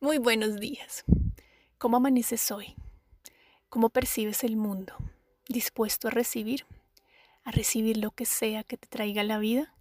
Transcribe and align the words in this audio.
Muy 0.00 0.18
buenos 0.18 0.60
días. 0.60 1.02
¿Cómo 1.76 1.96
amaneces 1.96 2.52
hoy? 2.52 2.76
¿Cómo 3.68 3.88
percibes 3.88 4.44
el 4.44 4.56
mundo? 4.56 4.94
¿Dispuesto 5.48 6.06
a 6.06 6.12
recibir? 6.12 6.66
¿A 7.42 7.50
recibir 7.50 7.96
lo 7.96 8.12
que 8.12 8.24
sea 8.24 8.62
que 8.62 8.76
te 8.76 8.86
traiga 8.86 9.24
la 9.24 9.40
vida? 9.40 9.74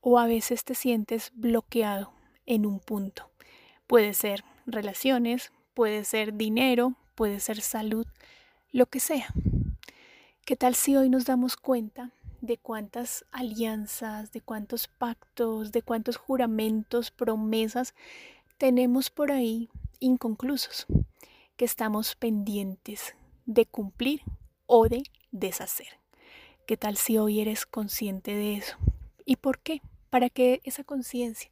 ¿O 0.00 0.18
a 0.18 0.26
veces 0.26 0.64
te 0.64 0.74
sientes 0.74 1.30
bloqueado 1.36 2.12
en 2.44 2.66
un 2.66 2.80
punto? 2.80 3.30
Puede 3.86 4.14
ser 4.14 4.42
relaciones, 4.66 5.52
puede 5.74 6.02
ser 6.02 6.34
dinero, 6.34 6.96
puede 7.14 7.38
ser 7.38 7.60
salud, 7.60 8.08
lo 8.72 8.86
que 8.86 8.98
sea. 8.98 9.28
¿Qué 10.44 10.56
tal 10.56 10.74
si 10.74 10.96
hoy 10.96 11.08
nos 11.08 11.24
damos 11.24 11.56
cuenta 11.56 12.10
de 12.40 12.58
cuántas 12.58 13.24
alianzas, 13.30 14.32
de 14.32 14.40
cuántos 14.40 14.88
pactos, 14.88 15.70
de 15.70 15.82
cuántos 15.82 16.16
juramentos, 16.16 17.12
promesas 17.12 17.94
tenemos 18.62 19.10
por 19.10 19.32
ahí 19.32 19.68
inconclusos 19.98 20.86
que 21.56 21.64
estamos 21.64 22.14
pendientes 22.14 23.16
de 23.44 23.66
cumplir 23.66 24.22
o 24.66 24.88
de 24.88 25.02
deshacer. 25.32 25.88
¿Qué 26.64 26.76
tal 26.76 26.96
si 26.96 27.18
hoy 27.18 27.40
eres 27.40 27.66
consciente 27.66 28.32
de 28.32 28.54
eso? 28.54 28.76
¿Y 29.24 29.34
por 29.34 29.58
qué? 29.58 29.82
¿Para 30.10 30.30
qué 30.30 30.60
esa 30.62 30.84
conciencia? 30.84 31.50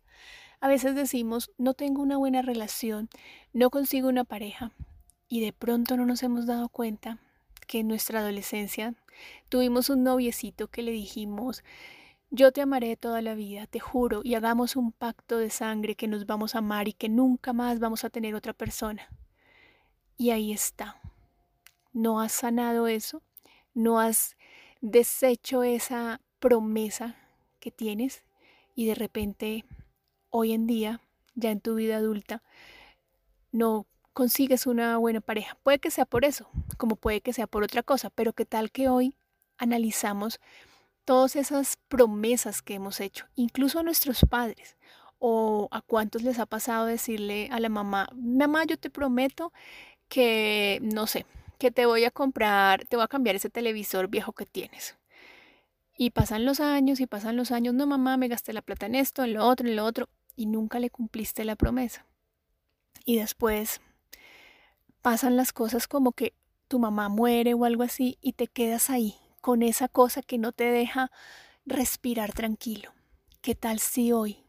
A 0.61 0.69
veces 0.69 0.95
decimos, 0.95 1.51
no 1.59 1.75
tengo 1.75 2.01
una 2.01 2.17
buena 2.17 2.43
relación, 2.43 3.09
no 3.53 3.71
consigo 3.71 4.09
una 4.09 4.23
pareja 4.23 4.71
y 5.29 5.41
de 5.41 5.53
pronto 5.53 5.97
no 5.97 6.07
nos 6.07 6.23
hemos 6.23 6.47
dado 6.47 6.69
cuenta 6.69 7.19
que 7.67 7.81
en 7.81 7.89
nuestra 7.89 8.21
adolescencia 8.21 8.95
tuvimos 9.49 9.91
un 9.91 10.05
noviecito 10.05 10.69
que 10.69 10.83
le 10.83 10.93
dijimos, 10.93 11.65
yo 12.31 12.53
te 12.53 12.63
amaré 12.63 12.97
toda 12.97 13.23
la 13.23 13.35
vida, 13.35 13.67
te 13.67 13.81
juro, 13.81 14.21
y 14.23 14.35
hagamos 14.35 14.77
un 14.77 14.93
pacto 14.93 15.39
de 15.39 15.51
sangre 15.51 15.97
que 15.97 16.07
nos 16.09 16.27
vamos 16.27 16.55
a 16.55 16.59
amar 16.59 16.89
y 16.89 16.93
que 16.93 17.09
nunca 17.09 17.53
más 17.53 17.81
vamos 17.81 18.05
a 18.05 18.11
tener 18.11 18.35
otra 18.35 18.53
persona. 18.53 19.09
Y 20.17 20.31
ahí 20.31 20.53
está. 20.53 21.01
No 21.93 22.21
has 22.21 22.33
sanado 22.33 22.87
eso, 22.87 23.23
no 23.75 23.99
has 23.99 24.37
deshecho 24.81 25.65
esa 25.65 26.21
promesa 26.39 27.17
que 27.59 27.71
tienes 27.73 28.23
y 28.77 28.87
de 28.87 28.95
repente 28.95 29.65
hoy 30.31 30.53
en 30.53 30.67
día, 30.67 31.01
ya 31.35 31.51
en 31.51 31.61
tu 31.61 31.75
vida 31.75 31.97
adulta, 31.97 32.43
no 33.51 33.87
consigues 34.13 34.67
una 34.67 34.97
buena 34.99 35.21
pareja. 35.21 35.59
Puede 35.65 35.81
que 35.81 35.91
sea 35.91 36.05
por 36.05 36.25
eso, 36.25 36.49
como 36.77 36.95
puede 36.95 37.21
que 37.21 37.33
sea 37.33 37.49
por 37.49 37.65
otra 37.65 37.83
cosa, 37.83 38.09
pero 38.11 38.33
qué 38.33 38.47
tal 38.47 38.71
que 38.71 38.89
hoy 38.89 39.17
analizamos 39.59 40.41
todas 41.05 41.37
esas 41.37 41.77
promesas 41.89 42.63
que 42.63 42.75
hemos 42.75 43.01
hecho, 43.01 43.27
incluso 43.35 43.79
a 43.79 43.83
nuestros 43.83 44.25
padres 44.29 44.77
o 45.19 45.69
a 45.71 45.83
cuántos 45.83 46.23
les 46.23 46.39
ha 46.39 46.47
pasado 46.47 46.87
decirle 46.87 47.49
a 47.53 47.61
la 47.61 47.69
mamá, 47.69 48.09
mamá, 48.15 48.65
yo 48.65 48.79
te 48.79 48.91
prometo 48.91 49.53
que, 50.09 50.81
no 50.83 51.07
sé, 51.07 51.27
que 51.59 51.71
te 51.71 51.87
voy 51.87 52.05
a 52.05 52.11
comprar, 52.11 52.87
te 52.87 52.97
voy 52.97 53.05
a 53.05 53.09
cambiar 53.09 53.37
ese 53.37 53.51
televisor 53.51 54.09
viejo 54.09 54.33
que 54.33 54.47
tienes. 54.47 54.97
Y 55.97 56.11
pasan 56.11 56.47
los 56.47 56.61
años 56.61 57.01
y 57.01 57.07
pasan 57.07 57.37
los 57.37 57.51
años, 57.53 57.75
no 57.75 57.87
mamá, 57.87 58.17
me 58.17 58.29
gasté 58.29 58.53
la 58.55 58.63
plata 58.63 58.87
en 58.87 58.95
esto, 58.95 59.23
en 59.25 59.35
lo 59.35 59.47
otro, 59.47 59.69
en 59.69 59.77
lo 59.77 59.85
otro, 59.85 60.09
y 60.35 60.47
nunca 60.47 60.79
le 60.81 60.89
cumpliste 60.89 61.45
la 61.45 61.57
promesa. 61.57 62.07
Y 63.05 63.19
después 63.19 63.83
pasan 65.03 65.37
las 65.37 65.53
cosas 65.53 65.87
como 65.87 66.13
que 66.13 66.33
tu 66.69 66.79
mamá 66.79 67.09
muere 67.09 67.53
o 67.53 67.65
algo 67.65 67.83
así 67.83 68.17
y 68.23 68.33
te 68.33 68.47
quedas 68.47 68.89
ahí 68.91 69.17
con 69.41 69.63
esa 69.63 69.89
cosa 69.89 70.23
que 70.23 70.39
no 70.39 70.53
te 70.53 70.65
deja 70.65 71.11
respirar 71.65 72.33
tranquilo. 72.33 72.93
¿Qué 73.41 73.55
tal 73.55 73.79
si 73.79 74.13
hoy 74.13 74.45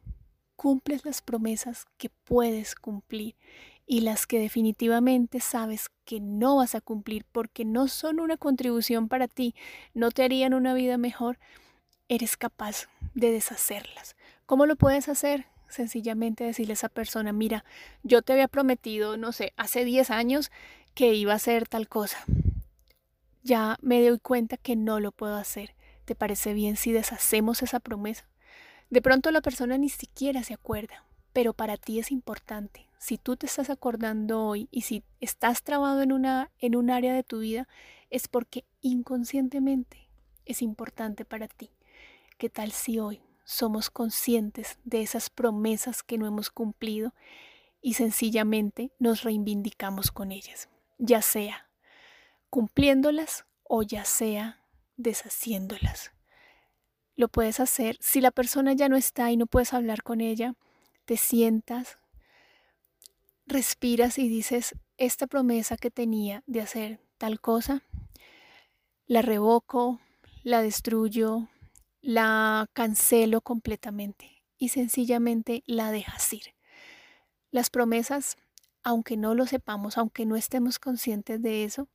cumples 0.56 1.06
las 1.06 1.22
promesas 1.22 1.86
que 1.98 2.10
puedes 2.10 2.76
cumplir 2.76 3.36
y 3.88 4.02
las 4.02 4.28
que 4.28 4.40
definitivamente 4.40 5.40
sabes 5.40 5.90
que 6.06 6.20
no 6.20 6.58
vas 6.58 6.76
a 6.76 6.82
cumplir 6.82 7.26
porque 7.32 7.66
no 7.66 7.88
son 7.88 8.20
una 8.20 8.38
contribución 8.38 9.08
para 9.08 9.28
ti, 9.28 9.56
no 9.94 10.12
te 10.12 10.24
harían 10.24 10.54
una 10.54 10.74
vida 10.74 10.98
mejor? 10.98 11.40
Eres 12.08 12.38
capaz 12.38 12.88
de 13.16 13.32
deshacerlas. 13.32 14.16
¿Cómo 14.46 14.66
lo 14.66 14.76
puedes 14.76 15.08
hacer? 15.10 15.46
Sencillamente 15.70 16.44
decirle 16.44 16.74
a 16.74 16.76
esa 16.76 16.90
persona, 16.90 17.32
mira, 17.32 17.64
yo 18.04 18.22
te 18.22 18.34
había 18.34 18.50
prometido, 18.50 19.16
no 19.16 19.32
sé, 19.32 19.54
hace 19.56 19.86
10 19.86 20.12
años 20.12 20.52
que 20.94 21.14
iba 21.14 21.32
a 21.32 21.38
hacer 21.38 21.70
tal 21.70 21.88
cosa 21.88 22.26
ya 23.44 23.78
me 23.82 24.08
doy 24.08 24.20
cuenta 24.20 24.58
que 24.58 24.76
no 24.76 25.00
lo 25.00 25.12
puedo 25.12 25.36
hacer. 25.36 25.76
¿Te 26.06 26.16
parece 26.16 26.54
bien 26.54 26.76
si 26.76 26.92
deshacemos 26.92 27.62
esa 27.64 27.80
promesa? 27.80 28.28
De 28.90 29.02
pronto 29.02 29.32
la 29.32 29.42
persona 29.42 29.78
ni 29.78 29.90
siquiera 29.90 30.44
se 30.44 30.54
acuerda, 30.54 31.06
pero 31.34 31.54
para 31.54 31.78
ti 31.78 32.00
es 32.00 32.12
importante. 32.12 32.88
Si 33.00 33.18
tú 33.18 33.38
te 33.38 33.46
estás 33.46 33.70
acordando 33.70 34.44
hoy 34.44 34.68
y 34.70 34.82
si 34.82 35.04
estás 35.20 35.64
trabado 35.64 36.02
en, 36.02 36.12
una, 36.12 36.52
en 36.60 36.76
un 36.76 36.90
área 36.90 37.14
de 37.14 37.24
tu 37.24 37.40
vida, 37.40 37.68
es 38.10 38.28
porque 38.28 38.66
inconscientemente 38.82 40.10
es 40.46 40.62
importante 40.62 41.26
para 41.26 41.48
ti. 41.48 41.72
¿Qué 42.38 42.50
tal 42.50 42.72
si 42.72 43.00
hoy 43.00 43.22
somos 43.44 43.90
conscientes 43.90 44.78
de 44.84 45.02
esas 45.02 45.30
promesas 45.30 46.04
que 46.04 46.18
no 46.18 46.28
hemos 46.28 46.50
cumplido 46.50 47.14
y 47.82 47.94
sencillamente 47.94 48.92
nos 49.00 49.24
reivindicamos 49.24 50.12
con 50.12 50.32
ellas? 50.32 50.70
Ya 51.00 51.22
sea 51.22 51.71
cumpliéndolas 52.52 53.46
o 53.64 53.82
ya 53.82 54.06
sea 54.06 54.68
deshaciéndolas. 54.98 56.12
Lo 57.16 57.30
puedes 57.30 57.60
hacer 57.60 57.98
si 58.02 58.22
la 58.22 58.30
persona 58.30 58.74
ya 58.74 58.90
no 58.90 58.98
está 58.98 59.32
y 59.32 59.38
no 59.38 59.48
puedes 59.48 59.74
hablar 59.74 60.04
con 60.04 60.22
ella, 60.22 60.54
te 61.06 61.18
sientas, 61.18 61.98
respiras 63.48 64.20
y 64.20 64.28
dices, 64.28 64.76
esta 64.98 65.28
promesa 65.28 65.78
que 65.78 65.90
tenía 65.90 66.44
de 66.46 66.62
hacer 66.62 67.00
tal 67.18 67.40
cosa, 67.40 67.84
la 69.08 69.22
revoco, 69.22 70.00
la 70.44 70.62
destruyo, 70.62 71.48
la 72.02 72.68
cancelo 72.74 73.42
completamente 73.42 74.44
y 74.58 74.70
sencillamente 74.70 75.64
la 75.66 75.92
dejas 75.92 76.34
ir. 76.34 76.54
Las 77.50 77.70
promesas, 77.70 78.38
aunque 78.84 79.16
no 79.16 79.36
lo 79.36 79.46
sepamos, 79.46 79.98
aunque 79.98 80.26
no 80.26 80.36
estemos 80.36 80.80
conscientes 80.80 81.42
de 81.42 81.64
eso, 81.64 81.88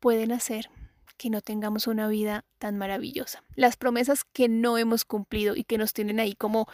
pueden 0.00 0.32
hacer 0.32 0.70
que 1.16 1.30
no 1.30 1.40
tengamos 1.40 1.86
una 1.86 2.08
vida 2.08 2.44
tan 2.58 2.76
maravillosa. 2.76 3.42
Las 3.54 3.76
promesas 3.76 4.24
que 4.24 4.48
no 4.48 4.78
hemos 4.78 5.04
cumplido 5.04 5.56
y 5.56 5.64
que 5.64 5.78
nos 5.78 5.92
tienen 5.92 6.20
ahí 6.20 6.34
como 6.34 6.68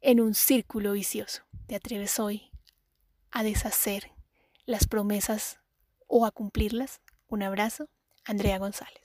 en 0.00 0.20
un 0.20 0.34
círculo 0.34 0.92
vicioso. 0.92 1.42
¿Te 1.66 1.74
atreves 1.74 2.18
hoy 2.18 2.50
a 3.30 3.42
deshacer 3.42 4.12
las 4.66 4.86
promesas 4.86 5.60
o 6.06 6.26
a 6.26 6.30
cumplirlas? 6.30 7.00
Un 7.28 7.42
abrazo, 7.42 7.88
Andrea 8.24 8.58
González. 8.58 9.03